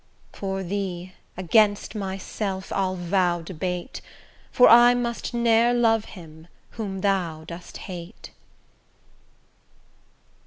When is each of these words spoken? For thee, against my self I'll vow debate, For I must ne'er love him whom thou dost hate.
For 0.33 0.63
thee, 0.63 1.13
against 1.37 1.93
my 1.93 2.17
self 2.17 2.71
I'll 2.73 2.95
vow 2.95 3.43
debate, 3.43 4.01
For 4.49 4.67
I 4.67 4.95
must 4.95 5.31
ne'er 5.31 5.75
love 5.75 6.05
him 6.05 6.47
whom 6.71 7.01
thou 7.01 7.43
dost 7.47 7.77
hate. 7.85 8.31